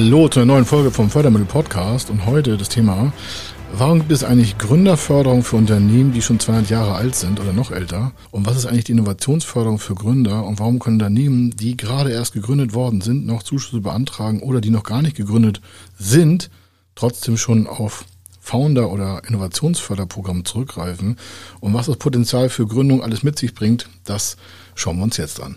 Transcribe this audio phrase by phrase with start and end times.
[0.00, 3.12] Hallo zu einer neuen Folge vom Fördermittel Podcast und heute das Thema,
[3.72, 7.72] warum gibt es eigentlich Gründerförderung für Unternehmen, die schon 200 Jahre alt sind oder noch
[7.72, 8.12] älter?
[8.30, 12.32] Und was ist eigentlich die Innovationsförderung für Gründer und warum können Unternehmen, die gerade erst
[12.32, 15.60] gegründet worden sind, noch Zuschüsse beantragen oder die noch gar nicht gegründet
[15.98, 16.48] sind,
[16.94, 18.04] trotzdem schon auf
[18.40, 21.16] Founder- oder Innovationsförderprogramm zurückgreifen?
[21.58, 24.36] Und was das Potenzial für Gründung alles mit sich bringt, das
[24.76, 25.56] schauen wir uns jetzt an.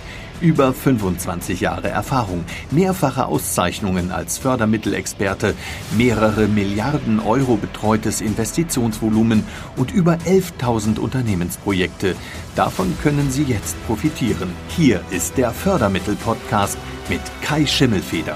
[0.41, 5.53] Über 25 Jahre Erfahrung, mehrfache Auszeichnungen als Fördermittelexperte,
[5.95, 9.43] mehrere Milliarden Euro betreutes Investitionsvolumen
[9.77, 12.15] und über 11.000 Unternehmensprojekte.
[12.55, 14.49] Davon können Sie jetzt profitieren.
[14.75, 18.35] Hier ist der Fördermittel-Podcast mit Kai Schimmelfeder.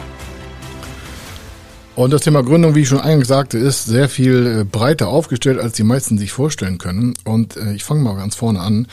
[1.95, 5.59] Und das Thema Gründung, wie ich schon eingangs sagte, ist sehr viel äh, breiter aufgestellt,
[5.59, 7.13] als die meisten sich vorstellen können.
[7.23, 8.87] Und äh, ich fange mal ganz vorne an.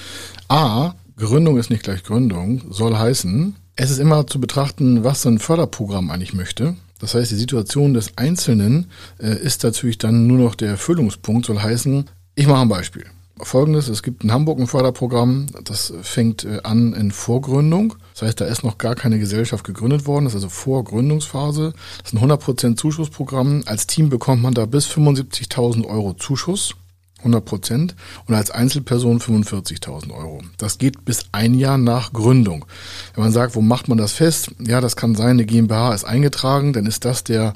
[0.48, 5.28] A, Gründung ist nicht gleich Gründung, soll heißen, es ist immer zu betrachten, was so
[5.28, 6.74] ein Förderprogramm eigentlich möchte.
[6.98, 11.60] Das heißt, die Situation des Einzelnen äh, ist natürlich dann nur noch der Erfüllungspunkt, soll
[11.60, 13.04] heißen, ich mache ein Beispiel.
[13.40, 17.94] Folgendes, es gibt in Hamburg ein Förderprogramm, das fängt äh, an in Vorgründung.
[18.14, 21.72] Das heißt, da ist noch gar keine Gesellschaft gegründet worden, das ist also Vorgründungsphase.
[22.02, 23.62] Das ist ein 100% Zuschussprogramm.
[23.66, 26.74] Als Team bekommt man da bis 75.000 Euro Zuschuss.
[27.22, 27.94] 100 Prozent
[28.26, 30.42] und als Einzelperson 45.000 Euro.
[30.58, 32.64] Das geht bis ein Jahr nach Gründung.
[33.14, 34.50] Wenn man sagt, wo macht man das fest?
[34.60, 37.54] Ja, das kann sein, eine GmbH ist eingetragen, dann ist das der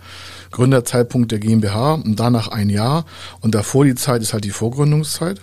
[0.50, 3.04] Gründerzeitpunkt der GmbH und danach ein Jahr
[3.40, 5.40] und davor die Zeit ist halt die Vorgründungszeit.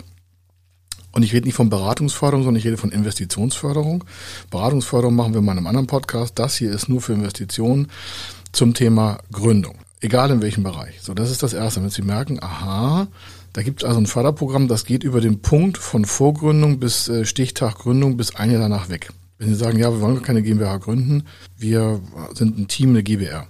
[1.12, 4.02] Und ich rede nicht von Beratungsförderung, sondern ich rede von Investitionsförderung.
[4.50, 6.40] Beratungsförderung machen wir mal in einem anderen Podcast.
[6.40, 7.86] Das hier ist nur für Investitionen
[8.50, 9.76] zum Thema Gründung.
[10.00, 11.00] Egal in welchem Bereich.
[11.00, 11.80] So, das ist das Erste.
[11.82, 13.06] Wenn Sie merken, aha,
[13.54, 17.24] da gibt es also ein Förderprogramm, das geht über den Punkt von Vorgründung bis äh,
[17.24, 19.10] Stichtag Gründung bis ein Jahr danach weg.
[19.38, 21.22] Wenn Sie sagen, ja, wir wollen keine GmbH gründen,
[21.56, 22.00] wir
[22.34, 23.46] sind ein Team, eine GbR.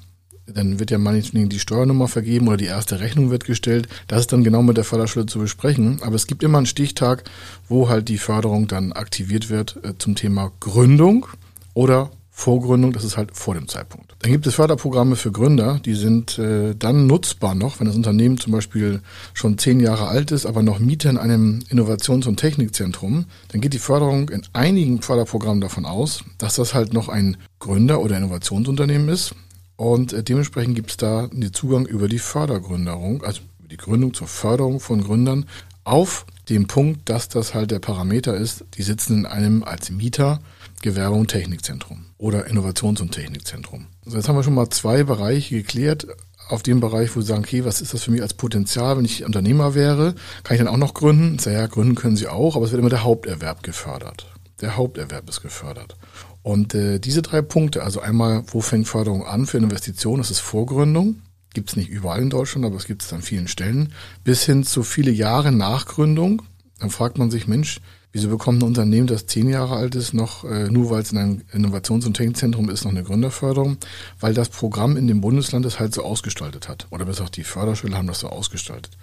[0.46, 3.88] Dann wird ja meinetwegen die Steuernummer vergeben oder die erste Rechnung wird gestellt.
[4.06, 6.00] Das ist dann genau mit der Förderschule zu besprechen.
[6.02, 7.24] Aber es gibt immer einen Stichtag,
[7.66, 11.26] wo halt die Förderung dann aktiviert wird äh, zum Thema Gründung
[11.72, 14.16] oder Vorgründung, das ist halt vor dem Zeitpunkt.
[14.18, 18.38] Dann gibt es Förderprogramme für Gründer, die sind äh, dann nutzbar noch, wenn das Unternehmen
[18.38, 19.02] zum Beispiel
[19.34, 23.26] schon zehn Jahre alt ist, aber noch Mieter in einem Innovations- und Technikzentrum.
[23.48, 28.00] Dann geht die Förderung in einigen Förderprogrammen davon aus, dass das halt noch ein Gründer-
[28.00, 29.36] oder Innovationsunternehmen ist.
[29.76, 34.26] Und äh, dementsprechend gibt es da den Zugang über die Fördergründerung, also die Gründung zur
[34.26, 35.46] Förderung von Gründern
[35.84, 40.40] auf dem Punkt, dass das halt der Parameter ist, die sitzen in einem als Mieter
[40.84, 43.86] Gewerbe- und Technikzentrum oder Innovations- und Technikzentrum.
[44.04, 46.06] Also jetzt haben wir schon mal zwei Bereiche geklärt.
[46.50, 49.06] Auf dem Bereich, wo Sie sagen, okay, was ist das für mich als Potenzial, wenn
[49.06, 50.14] ich Unternehmer wäre?
[50.42, 51.38] Kann ich dann auch noch gründen?
[51.38, 54.30] Sag, ja, gründen können Sie auch, aber es wird immer der Haupterwerb gefördert.
[54.60, 55.96] Der Haupterwerb ist gefördert.
[56.42, 60.18] Und äh, diese drei Punkte, also einmal, wo fängt Förderung an für Investitionen?
[60.18, 61.22] Das ist Vorgründung.
[61.54, 63.94] Gibt es nicht überall in Deutschland, aber es gibt es an vielen Stellen.
[64.22, 66.42] Bis hin zu viele Jahre Nachgründung.
[66.78, 67.80] Dann fragt man sich, Mensch,
[68.14, 71.18] Wieso bekommt ein Unternehmen, das zehn Jahre alt ist, noch, äh, nur weil es in
[71.18, 73.76] einem Innovations- und Technikzentrum ist, noch eine Gründerförderung?
[74.20, 76.86] Weil das Programm in dem Bundesland es halt so ausgestaltet hat.
[76.90, 78.96] Oder bis auch die Förderschule haben das so ausgestaltet.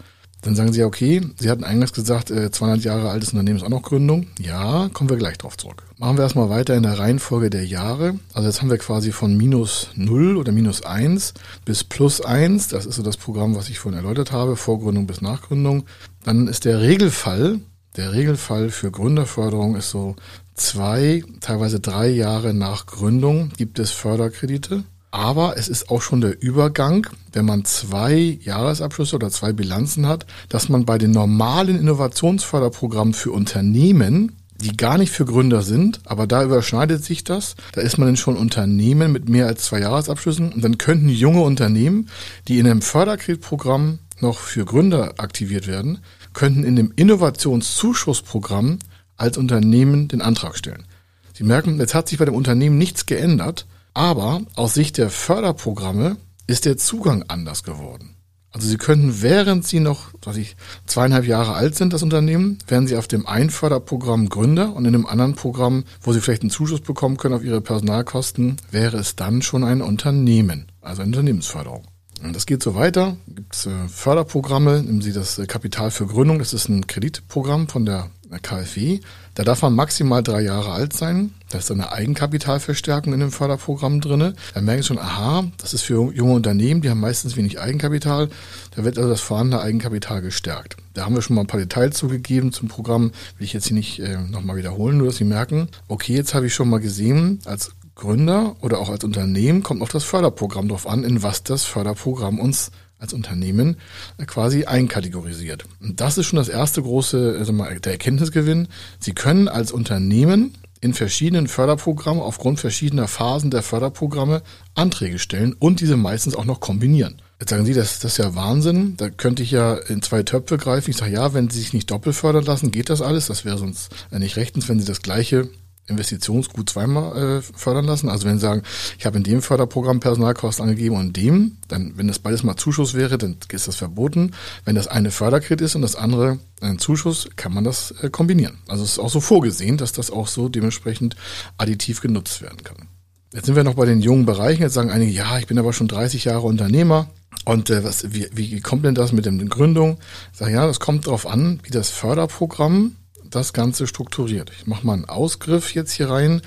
[0.43, 3.69] Dann sagen Sie, okay, Sie hatten eingangs gesagt, äh, 200 Jahre altes Unternehmen ist auch
[3.69, 4.27] noch Gründung.
[4.39, 5.83] Ja, kommen wir gleich drauf zurück.
[5.97, 8.17] Machen wir erstmal weiter in der Reihenfolge der Jahre.
[8.33, 11.33] Also jetzt haben wir quasi von minus 0 oder minus 1
[11.65, 12.69] bis plus 1.
[12.69, 15.83] Das ist so das Programm, was ich vorhin erläutert habe, Vorgründung bis Nachgründung.
[16.23, 17.59] Dann ist der Regelfall,
[17.97, 20.15] der Regelfall für Gründerförderung ist so
[20.53, 24.83] zwei, teilweise drei Jahre nach Gründung gibt es Förderkredite.
[25.13, 30.25] Aber es ist auch schon der Übergang, wenn man zwei Jahresabschlüsse oder zwei Bilanzen hat,
[30.47, 36.27] dass man bei den normalen Innovationsförderprogrammen für Unternehmen, die gar nicht für Gründer sind, aber
[36.27, 37.55] da überschneidet sich das.
[37.73, 41.41] Da ist man dann schon Unternehmen mit mehr als zwei Jahresabschlüssen und dann könnten junge
[41.41, 42.07] Unternehmen,
[42.47, 45.99] die in einem Förderkreditprogramm noch für Gründer aktiviert werden,
[46.33, 48.79] könnten in dem Innovationszuschussprogramm
[49.17, 50.85] als Unternehmen den Antrag stellen.
[51.33, 56.17] Sie merken, jetzt hat sich bei dem Unternehmen nichts geändert, aber aus Sicht der Förderprogramme
[56.47, 58.15] ist der Zugang anders geworden.
[58.53, 62.85] Also Sie könnten, während Sie noch, was ich, zweieinhalb Jahre alt sind, das Unternehmen, wären
[62.85, 66.51] Sie auf dem einen Förderprogramm Gründer und in dem anderen Programm, wo Sie vielleicht einen
[66.51, 71.85] Zuschuss bekommen können auf Ihre Personalkosten, wäre es dann schon ein Unternehmen, also eine Unternehmensförderung.
[72.33, 73.17] Das geht so weiter.
[73.27, 77.67] Gibt es äh, Förderprogramme, nehmen Sie das äh, Kapital für Gründung, das ist ein Kreditprogramm
[77.67, 78.09] von der
[78.39, 78.99] KfW.
[79.33, 81.33] Da darf man maximal drei Jahre alt sein.
[81.49, 84.33] Da ist eine Eigenkapitalverstärkung in dem Förderprogramm drinne.
[84.53, 88.29] Da merken Sie schon, aha, das ist für junge Unternehmen, die haben meistens wenig Eigenkapital.
[88.75, 90.77] Da wird also das vorhandene Eigenkapital gestärkt.
[90.93, 93.11] Da haben wir schon mal ein paar Details zugegeben zum Programm.
[93.37, 96.47] Will ich jetzt hier nicht äh, nochmal wiederholen, nur dass Sie merken, okay, jetzt habe
[96.47, 100.87] ich schon mal gesehen, als Gründer oder auch als Unternehmen kommt auf das Förderprogramm drauf
[100.87, 103.77] an, in was das Förderprogramm uns als Unternehmen
[104.25, 105.65] quasi einkategorisiert.
[105.79, 108.69] Und das ist schon das erste große, also mal der Erkenntnisgewinn.
[108.99, 114.41] Sie können als Unternehmen in verschiedenen Förderprogrammen aufgrund verschiedener Phasen der Förderprogramme
[114.73, 117.21] Anträge stellen und diese meistens auch noch kombinieren.
[117.39, 118.97] Jetzt sagen Sie, das, das ist ja Wahnsinn.
[118.97, 120.89] Da könnte ich ja in zwei Töpfe greifen.
[120.89, 123.27] Ich sage, ja, wenn Sie sich nicht doppelt fördern lassen, geht das alles.
[123.27, 125.49] Das wäre sonst nicht rechtens, wenn Sie das gleiche
[125.87, 128.09] Investitionsgut zweimal äh, fördern lassen.
[128.09, 128.63] Also wenn Sie sagen,
[128.97, 132.55] ich habe in dem Förderprogramm Personalkosten angegeben und in dem, dann, wenn das beides mal
[132.55, 134.31] Zuschuss wäre, dann ist das verboten.
[134.63, 138.59] Wenn das eine Förderkredit ist und das andere ein Zuschuss, kann man das äh, kombinieren.
[138.67, 141.15] Also es ist auch so vorgesehen, dass das auch so dementsprechend
[141.57, 142.87] additiv genutzt werden kann.
[143.33, 144.61] Jetzt sind wir noch bei den jungen Bereichen.
[144.61, 147.07] Jetzt sagen einige, ja, ich bin aber schon 30 Jahre Unternehmer.
[147.45, 149.97] Und äh, was, wie, wie kommt denn das mit der Gründung?
[150.31, 152.97] Ich sage, ja, das kommt darauf an, wie das Förderprogramm
[153.31, 154.51] das Ganze strukturiert.
[154.57, 156.41] Ich mache mal einen Ausgriff jetzt hier rein.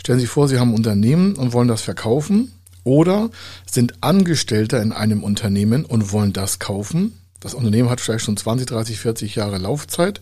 [0.00, 2.52] Stellen Sie vor, Sie haben ein Unternehmen und wollen das verkaufen
[2.84, 3.30] oder
[3.68, 7.18] sind Angestellter in einem Unternehmen und wollen das kaufen.
[7.40, 10.20] Das Unternehmen hat vielleicht schon 20, 30, 40 Jahre Laufzeit.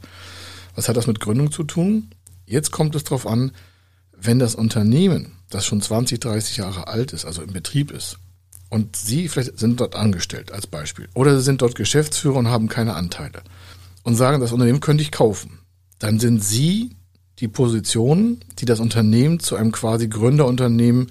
[0.75, 2.11] Was hat das mit Gründung zu tun?
[2.47, 3.53] Jetzt kommt es darauf an,
[4.17, 8.19] wenn das Unternehmen, das schon 20, 30 Jahre alt ist, also im Betrieb ist,
[8.71, 12.69] und Sie vielleicht sind dort angestellt als Beispiel, oder Sie sind dort Geschäftsführer und haben
[12.69, 13.43] keine Anteile
[14.03, 15.61] und sagen, das Unternehmen könnte ich kaufen
[16.05, 16.91] dann sind Sie
[17.39, 21.07] die Position, die das Unternehmen zu einem quasi Gründerunternehmen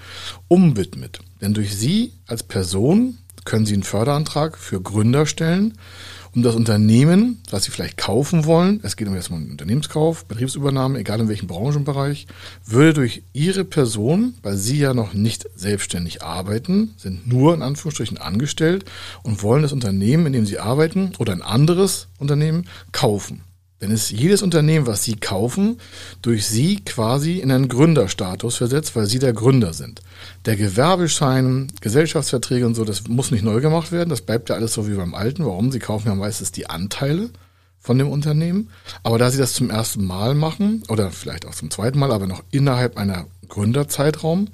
[0.48, 1.20] umwidmet.
[1.42, 5.74] Denn durch Sie als Person können Sie einen Förderantrag für Gründer stellen,
[6.36, 10.26] um das Unternehmen, was Sie vielleicht kaufen wollen, es geht um jetzt mal einen Unternehmenskauf,
[10.26, 12.28] Betriebsübernahme, egal in welchem Branchenbereich,
[12.64, 18.20] würde durch Ihre Person, weil Sie ja noch nicht selbstständig arbeiten, sind nur in Anführungsstrichen
[18.20, 18.86] angestellt
[19.24, 23.42] und wollen das Unternehmen, in dem Sie arbeiten oder ein anderes Unternehmen kaufen.
[23.84, 25.78] Denn es jedes Unternehmen, was Sie kaufen,
[26.22, 30.02] durch Sie quasi in einen Gründerstatus versetzt, weil Sie der Gründer sind.
[30.46, 34.10] Der Gewerbeschein, Gesellschaftsverträge und so, das muss nicht neu gemacht werden.
[34.10, 35.44] Das bleibt ja alles so wie beim Alten.
[35.44, 35.70] Warum?
[35.70, 37.30] Sie kaufen ja meistens die Anteile
[37.78, 38.70] von dem Unternehmen.
[39.04, 42.26] Aber da Sie das zum ersten Mal machen, oder vielleicht auch zum zweiten Mal, aber
[42.26, 44.48] noch innerhalb einer Gründerzeitraum,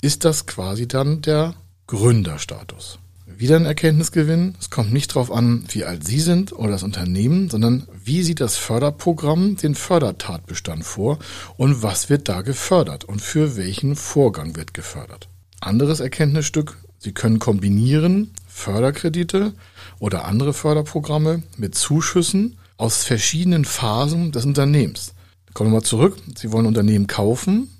[0.00, 1.54] ist das quasi dann der
[1.88, 3.00] Gründerstatus
[3.40, 4.54] wieder ein Erkenntnisgewinn.
[4.60, 8.40] Es kommt nicht darauf an, wie alt Sie sind oder das Unternehmen, sondern wie sieht
[8.40, 11.20] das Förderprogramm den Fördertatbestand vor
[11.56, 15.28] und was wird da gefördert und für welchen Vorgang wird gefördert.
[15.60, 19.52] Anderes Erkenntnisstück, Sie können kombinieren Förderkredite
[20.00, 25.14] oder andere Förderprogramme mit Zuschüssen aus verschiedenen Phasen des Unternehmens.
[25.54, 26.16] Kommen wir mal zurück.
[26.36, 27.70] Sie wollen ein Unternehmen kaufen,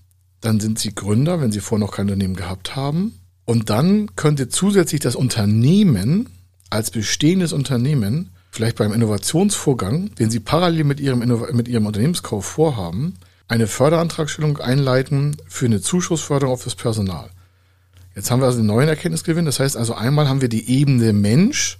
[0.41, 3.19] dann sind Sie Gründer, wenn Sie vorher noch kein Unternehmen gehabt haben.
[3.47, 6.29] Und dann könnte zusätzlich das Unternehmen
[6.71, 11.21] als bestehendes Unternehmen vielleicht beim Innovationsvorgang, den Sie parallel mit Ihrem,
[11.53, 13.15] mit Ihrem Unternehmenskauf vorhaben,
[13.49, 17.31] eine Förderantragstellung einleiten für eine Zuschussförderung auf das Personal.
[18.15, 19.45] Jetzt haben wir also einen neuen Erkenntnisgewinn.
[19.45, 21.79] Das heißt also einmal haben wir die Ebene Mensch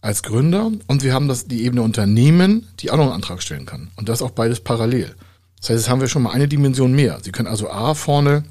[0.00, 3.66] als Gründer und wir haben das, die Ebene Unternehmen, die auch noch einen Antrag stellen
[3.66, 3.90] kann.
[3.96, 5.14] Und das auch beides parallel.
[5.60, 7.20] Das heißt, jetzt haben wir schon mal eine Dimension mehr.
[7.22, 8.44] Sie können also A vorne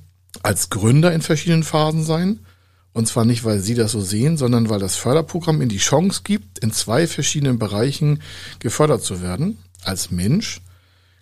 [0.43, 2.39] als Gründer in verschiedenen Phasen sein
[2.93, 6.21] und zwar nicht, weil Sie das so sehen, sondern weil das Förderprogramm Ihnen die Chance
[6.23, 8.21] gibt, in zwei verschiedenen Bereichen
[8.59, 10.61] gefördert zu werden, als Mensch.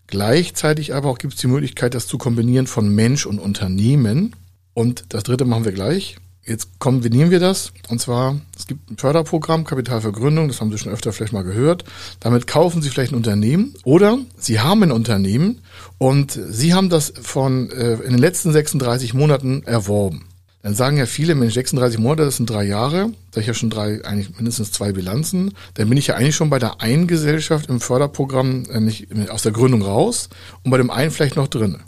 [0.08, 4.36] Gleichzeitig aber auch gibt es die Möglichkeit, das zu kombinieren von Mensch und Unternehmen.
[4.74, 6.18] Und das dritte machen wir gleich.
[6.44, 7.74] Jetzt kombinieren wir das.
[7.90, 11.34] Und zwar, es gibt ein Förderprogramm, Kapital für Gründung, das haben Sie schon öfter vielleicht
[11.34, 11.84] mal gehört.
[12.20, 15.62] Damit kaufen Sie vielleicht ein Unternehmen oder Sie haben ein Unternehmen
[16.00, 20.29] und Sie haben das von äh, in den letzten 36 Monaten erworben.
[20.70, 23.72] Dann sagen ja viele, Mensch, 36 Monate, das sind drei Jahre, da ich ja schon
[23.72, 27.70] drei, eigentlich mindestens zwei Bilanzen, dann bin ich ja eigentlich schon bei der einen Gesellschaft
[27.70, 30.30] im Förderprogramm äh, nicht aus der Gründung raus
[30.62, 31.80] und bei dem einen vielleicht noch drin.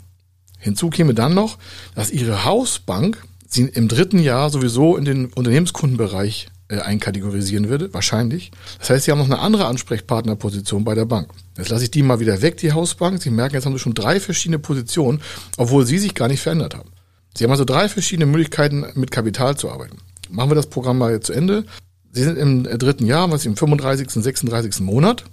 [0.58, 1.58] Hinzu käme dann noch,
[1.94, 8.50] dass Ihre Hausbank Sie im dritten Jahr sowieso in den Unternehmenskundenbereich äh, einkategorisieren würde, wahrscheinlich.
[8.80, 11.28] Das heißt, Sie haben noch eine andere Ansprechpartnerposition bei der Bank.
[11.56, 13.22] Jetzt lasse ich die mal wieder weg, die Hausbank.
[13.22, 15.20] Sie merken, jetzt haben Sie schon drei verschiedene Positionen,
[15.56, 16.90] obwohl Sie sich gar nicht verändert haben.
[17.36, 19.98] Sie haben also drei verschiedene Möglichkeiten, mit Kapital zu arbeiten.
[20.28, 21.64] Machen wir das Programm mal jetzt zu Ende.
[22.10, 24.80] Sie sind im dritten Jahr, was im 35., 36.
[24.80, 25.24] Monat,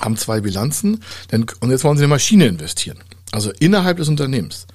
[0.00, 1.02] haben zwei Bilanzen
[1.32, 2.98] denn, und jetzt wollen Sie in eine Maschine investieren.
[3.32, 4.66] Also innerhalb des Unternehmens.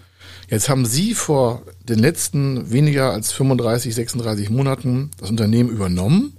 [0.50, 6.38] Jetzt haben Sie vor den letzten weniger als 35, 36 Monaten das Unternehmen übernommen,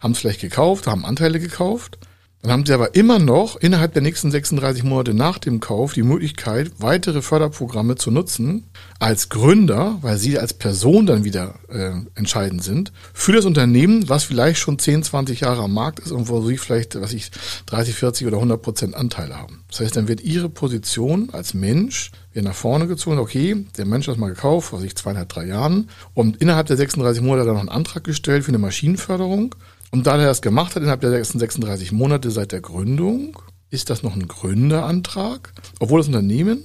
[0.00, 1.98] haben es vielleicht gekauft, haben Anteile gekauft
[2.42, 6.04] dann haben Sie aber immer noch innerhalb der nächsten 36 Monate nach dem Kauf die
[6.04, 8.68] Möglichkeit, weitere Förderprogramme zu nutzen
[9.00, 14.22] als Gründer, weil Sie als Person dann wieder äh, entscheidend sind, für das Unternehmen, was
[14.22, 17.32] vielleicht schon 10, 20 Jahre am Markt ist und wo Sie vielleicht, was ich,
[17.66, 19.64] 30, 40 oder 100 Prozent Anteile haben.
[19.68, 23.18] Das heißt, dann wird Ihre Position als Mensch wieder nach vorne gezogen.
[23.18, 27.20] Okay, der Mensch hat mal gekauft, vor sich zweieinhalb, drei Jahren und innerhalb der 36
[27.20, 29.56] Monate dann noch einen Antrag gestellt für eine Maschinenförderung
[29.90, 33.38] und da er das gemacht hat innerhalb der ersten 36 Monate seit der Gründung,
[33.70, 36.64] ist das noch ein Gründerantrag, obwohl das Unternehmen,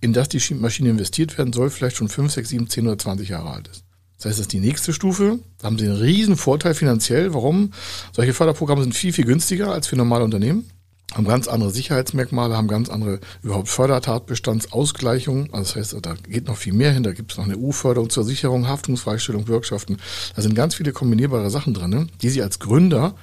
[0.00, 3.28] in das die Maschine investiert werden soll, vielleicht schon 5, 6, 7, 10 oder 20
[3.28, 3.84] Jahre alt ist.
[4.16, 5.38] Das heißt, das ist die nächste Stufe.
[5.58, 7.34] Da haben Sie einen riesen Vorteil finanziell.
[7.34, 7.72] Warum?
[8.12, 10.68] Solche Förderprogramme sind viel, viel günstiger als für normale Unternehmen
[11.14, 15.52] haben ganz andere Sicherheitsmerkmale, haben ganz andere überhaupt Fördertatbestandsausgleichungen.
[15.52, 17.02] Also das heißt, da geht noch viel mehr hin.
[17.02, 19.96] Da gibt es noch eine EU-Förderung zur Sicherung, Haftungsfreistellung, Bürgschaften.
[20.36, 23.14] Da sind ganz viele kombinierbare Sachen drin, ne, die Sie als Gründer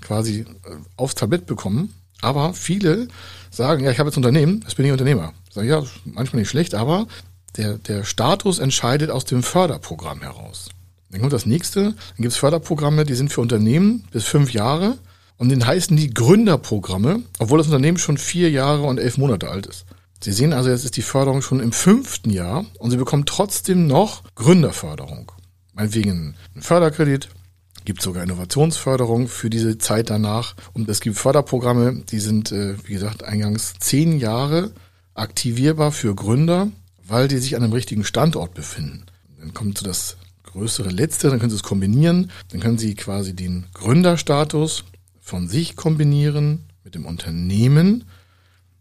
[0.00, 0.44] quasi äh,
[0.96, 1.94] aufs Tablett bekommen.
[2.20, 3.06] Aber viele
[3.50, 5.32] sagen, ja, ich habe jetzt Unternehmen, das bin ich Unternehmer.
[5.50, 7.06] Sag ja, manchmal nicht schlecht, aber
[7.56, 10.70] der, der Status entscheidet aus dem Förderprogramm heraus.
[11.10, 14.98] Dann kommt das nächste, dann gibt es Förderprogramme, die sind für Unternehmen bis fünf Jahre
[15.38, 19.66] und den heißen die Gründerprogramme, obwohl das Unternehmen schon vier Jahre und elf Monate alt
[19.66, 19.86] ist.
[20.20, 23.86] Sie sehen also, jetzt ist die Förderung schon im fünften Jahr und Sie bekommen trotzdem
[23.86, 25.32] noch Gründerförderung.
[25.74, 27.28] Meinetwegen ein Förderkredit,
[27.88, 30.54] gibt sogar Innovationsförderung für diese Zeit danach.
[30.74, 34.72] Und es gibt Förderprogramme, die sind, äh, wie gesagt, eingangs zehn Jahre
[35.14, 36.68] aktivierbar für Gründer,
[37.06, 39.06] weil die sich an einem richtigen Standort befinden.
[39.40, 42.30] Dann kommt so das größere Letzte, dann können Sie es kombinieren.
[42.50, 44.84] Dann können Sie quasi den Gründerstatus
[45.28, 48.04] von sich kombinieren mit dem Unternehmen,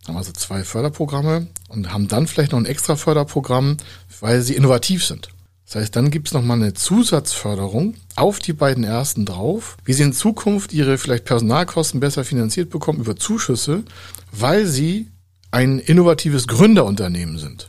[0.07, 3.75] haben also zwei Förderprogramme und haben dann vielleicht noch ein extra Förderprogramm,
[4.21, 5.27] weil sie innovativ sind.
[5.65, 10.03] Das heißt, dann gibt es nochmal eine Zusatzförderung auf die beiden ersten drauf, wie sie
[10.03, 13.83] in Zukunft ihre vielleicht Personalkosten besser finanziert bekommen über Zuschüsse,
[14.31, 15.07] weil sie
[15.51, 17.67] ein innovatives Gründerunternehmen sind,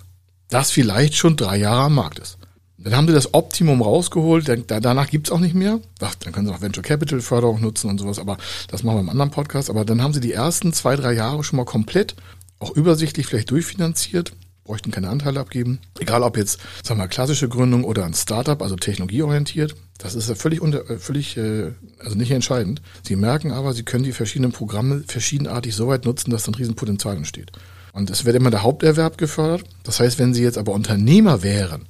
[0.50, 2.37] das vielleicht schon drei Jahre am Markt ist.
[2.80, 5.80] Dann haben sie das Optimum rausgeholt, danach gibt's auch nicht mehr.
[6.00, 9.00] Ach, dann können sie auch Venture Capital Förderung nutzen und sowas, aber das machen wir
[9.00, 9.68] im anderen Podcast.
[9.68, 12.14] Aber dann haben sie die ersten zwei, drei Jahre schon mal komplett,
[12.60, 14.32] auch übersichtlich vielleicht durchfinanziert,
[14.62, 15.80] bräuchten keine Anteile abgeben.
[15.98, 19.74] Egal ob jetzt, sagen wir mal, klassische Gründung oder ein Startup, also technologieorientiert.
[19.98, 22.80] Das ist ja völlig, unter, äh, völlig äh, also nicht entscheidend.
[23.02, 27.16] Sie merken aber, sie können die verschiedenen Programme verschiedenartig so weit nutzen, dass dann Riesenpotenzial
[27.16, 27.50] entsteht.
[27.92, 29.64] Und es wird immer der Haupterwerb gefördert.
[29.82, 31.86] Das heißt, wenn Sie jetzt aber Unternehmer wären,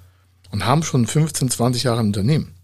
[0.51, 2.55] und haben schon 15, 20 Jahre ein Unternehmen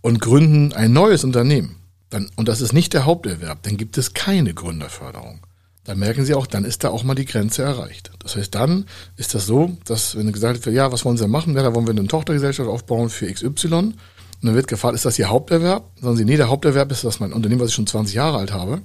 [0.00, 1.76] und gründen ein neues Unternehmen,
[2.10, 5.40] dann, und das ist nicht der Haupterwerb, dann gibt es keine Gründerförderung.
[5.86, 8.10] Da merken Sie auch, dann ist da auch mal die Grenze erreicht.
[8.18, 11.54] Das heißt, dann ist das so, dass wenn gesagt wird, ja, was wollen Sie machen?
[11.54, 13.72] Ja, da wollen wir eine Tochtergesellschaft aufbauen für XY.
[13.72, 13.94] Und
[14.42, 15.84] dann wird gefragt, ist das Ihr Haupterwerb?
[15.94, 18.38] Dann sagen Sie, nee, der Haupterwerb ist das mein Unternehmen, was ich schon 20 Jahre
[18.38, 18.82] alt habe.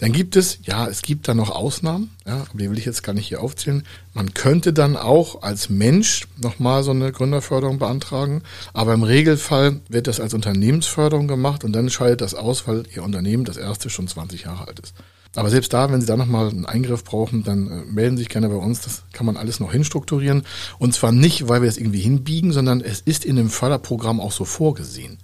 [0.00, 3.02] Dann gibt es, ja, es gibt da noch Ausnahmen, ja, aber die will ich jetzt
[3.02, 3.82] gar nicht hier aufzählen.
[4.14, 8.42] Man könnte dann auch als Mensch nochmal so eine Gründerförderung beantragen,
[8.72, 13.02] aber im Regelfall wird das als Unternehmensförderung gemacht und dann scheidet das aus, weil Ihr
[13.02, 14.94] Unternehmen das erste schon 20 Jahre alt ist.
[15.36, 18.30] Aber selbst da, wenn Sie da nochmal einen Eingriff brauchen, dann äh, melden Sie sich
[18.30, 18.80] gerne bei uns.
[18.80, 20.44] Das kann man alles noch hinstrukturieren.
[20.78, 24.32] Und zwar nicht, weil wir das irgendwie hinbiegen, sondern es ist in dem Förderprogramm auch
[24.32, 25.18] so vorgesehen.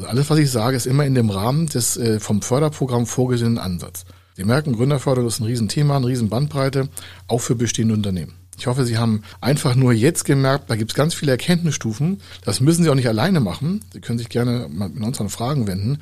[0.00, 3.58] Also alles, was ich sage, ist immer in dem Rahmen des äh, vom Förderprogramm vorgesehenen
[3.58, 4.06] Ansatz.
[4.34, 6.88] Sie merken, Gründerförderung ist ein Riesenthema, eine Riesenbandbreite,
[7.26, 8.32] auch für bestehende Unternehmen.
[8.56, 12.22] Ich hoffe, Sie haben einfach nur jetzt gemerkt, da gibt es ganz viele Erkenntnisstufen.
[12.46, 13.84] Das müssen Sie auch nicht alleine machen.
[13.92, 15.98] Sie können sich gerne mit unseren Fragen wenden,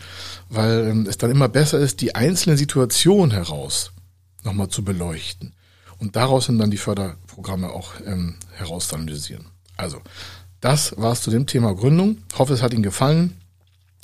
[0.49, 3.91] weil ähm, es dann immer besser ist, die einzelne Situation heraus
[4.45, 5.55] nochmal zu beleuchten.
[5.99, 9.47] Und daraus sind dann die Förderprogramme auch ähm, herausanalysieren.
[9.77, 10.03] Also,
[10.61, 12.19] das war's zu dem Thema Gründung.
[12.33, 13.41] Ich hoffe, es hat Ihnen gefallen.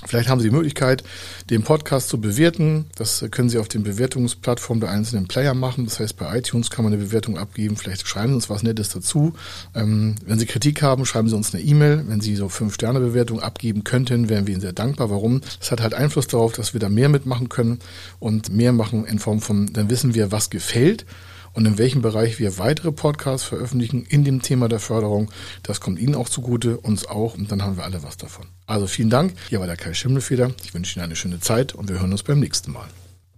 [0.07, 1.03] Vielleicht haben Sie die Möglichkeit,
[1.51, 2.87] den Podcast zu bewerten.
[2.97, 5.85] Das können Sie auf den Bewertungsplattformen der einzelnen Player machen.
[5.85, 7.77] Das heißt, bei iTunes kann man eine Bewertung abgeben.
[7.77, 9.35] Vielleicht schreiben Sie uns was Nettes dazu.
[9.75, 12.05] Ähm, wenn Sie Kritik haben, schreiben Sie uns eine E-Mail.
[12.07, 15.11] Wenn Sie so fünf Sterne Bewertung abgeben könnten, wären wir Ihnen sehr dankbar.
[15.11, 15.41] Warum?
[15.59, 17.79] Das hat halt Einfluss darauf, dass wir da mehr mitmachen können
[18.19, 21.07] und mehr machen in Form von, dann wissen wir, was gefällt
[21.55, 25.31] und in welchem Bereich wir weitere Podcasts veröffentlichen in dem Thema der Förderung.
[25.63, 28.47] Das kommt Ihnen auch zugute, uns auch und dann haben wir alle was davon.
[28.67, 29.33] Also vielen Dank.
[29.49, 30.51] Hier war der Kai Schimmelfeder.
[30.65, 32.89] Ich wünsche Ihnen eine schöne Zeit und wir hören uns beim nächsten Mal.